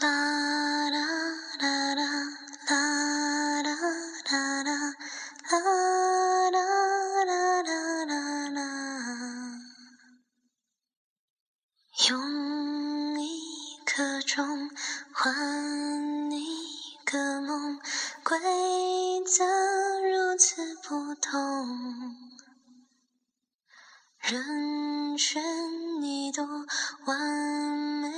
[0.00, 1.00] 啦啦
[1.58, 2.02] 啦啦啦
[2.66, 3.74] 啦啦
[4.62, 4.94] 啦
[6.50, 6.60] 啦
[7.24, 8.60] 啦啦啦啦，
[12.08, 13.26] 用一
[13.84, 14.70] 颗钟
[15.12, 16.46] 换一
[17.04, 17.80] 个梦，
[18.22, 18.38] 规
[19.26, 19.44] 则
[20.00, 22.14] 如此不同，
[24.20, 26.44] 人生一朵
[27.06, 27.18] 完
[28.02, 28.10] 美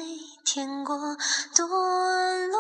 [0.45, 0.97] 天过
[1.55, 1.67] 堕
[2.47, 2.59] 落，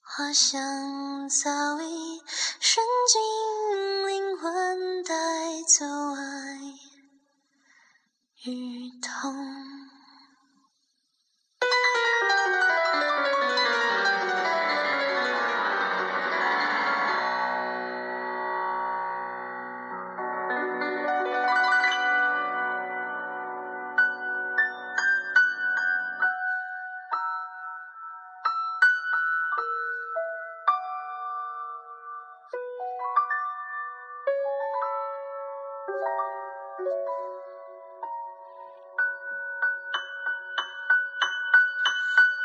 [0.00, 2.22] 花香早已
[2.60, 4.01] 渗进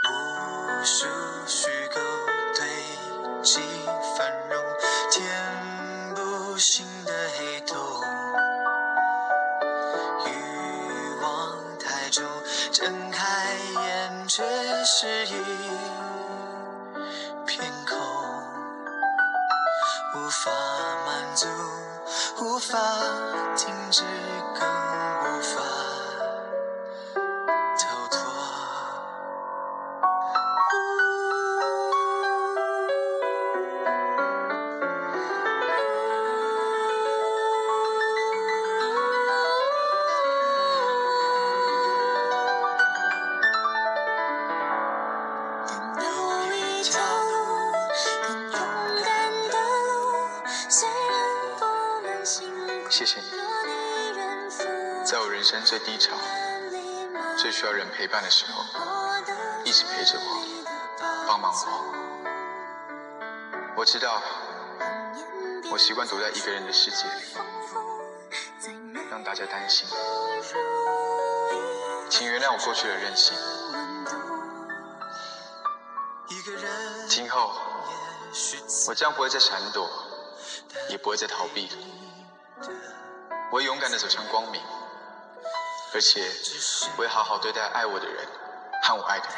[0.10, 1.06] 无数
[1.48, 2.00] 虚构
[2.56, 2.66] 堆
[3.44, 3.60] 积
[4.18, 4.64] 繁荣，
[5.12, 7.76] 填不新的黑洞。
[10.26, 10.30] 欲
[11.22, 12.24] 望太重，
[12.72, 13.26] 睁开
[13.82, 14.44] 眼却
[14.86, 15.34] 是一
[20.18, 20.50] 无法
[21.06, 21.48] 满足，
[22.42, 22.80] 无法
[23.56, 24.04] 停止，
[24.60, 25.62] 更无法
[27.78, 28.18] 逃脱。
[45.96, 47.00] 但有一条
[52.90, 53.26] 谢谢你，
[55.06, 56.16] 在我人生最低潮、
[57.38, 58.64] 最需要人陪伴的时候，
[59.66, 60.42] 一直陪着我，
[61.28, 61.58] 帮忙我。
[63.76, 64.22] 我知道，
[65.70, 67.12] 我习惯躲在一个人的世界里，
[69.12, 69.88] 让大家担心。
[72.10, 73.38] 请原谅我过去的任性，
[77.08, 77.52] 今后
[78.88, 79.88] 我将不会再闪躲，
[80.90, 81.76] 也不会再逃避了。
[83.52, 84.62] 我勇敢地走向光明，
[85.94, 86.22] 而且
[86.92, 88.26] 我会好好对待爱我的人
[88.84, 89.38] 和我爱的人。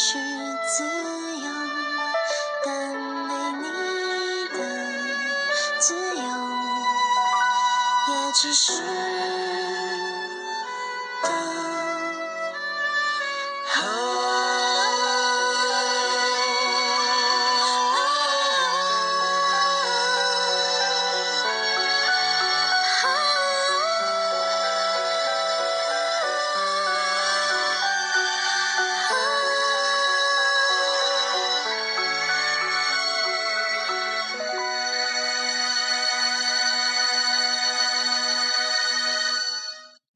[0.00, 0.84] 是自
[1.40, 1.50] 由，
[2.64, 3.66] 但没你
[4.56, 4.58] 的
[5.80, 6.22] 自由，
[8.06, 8.70] 也只是